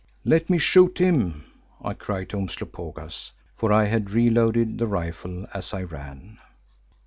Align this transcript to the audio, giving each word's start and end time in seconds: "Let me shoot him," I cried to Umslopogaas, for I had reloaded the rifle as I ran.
"Let 0.25 0.49
me 0.49 0.57
shoot 0.57 0.97
him," 0.97 1.43
I 1.79 1.93
cried 1.93 2.29
to 2.29 2.37
Umslopogaas, 2.37 3.33
for 3.55 3.71
I 3.71 3.85
had 3.85 4.09
reloaded 4.09 4.79
the 4.79 4.87
rifle 4.87 5.45
as 5.53 5.75
I 5.75 5.83
ran. 5.83 6.39